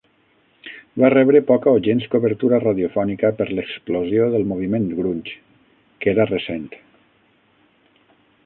[1.01, 5.37] Va rebre poca o gens cobertura radiofònica per l'explosió del moviment "grunge",
[6.01, 6.67] que era recent.